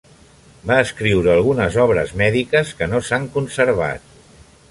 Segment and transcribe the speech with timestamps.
[0.69, 4.09] Va escriure algunes obres mèdiques que no s'han conservat.